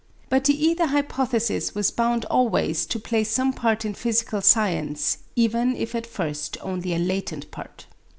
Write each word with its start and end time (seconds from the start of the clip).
But 0.29 0.45
the 0.45 0.65
ether 0.65 0.87
hypothesis 0.87 1.75
was 1.75 1.91
bound 1.91 2.25
always 2.25 2.87
to 2.87 2.97
play 2.99 3.23
some 3.23 3.53
part 3.53 3.85
in 3.85 3.93
physical 3.93 4.41
science, 4.41 5.19
even 5.35 5.75
if 5.75 5.93
at 5.93 6.07
first 6.07 6.57
only 6.61 6.95
a 6.95 6.97
latent 6.97 7.51
part. 7.51 7.85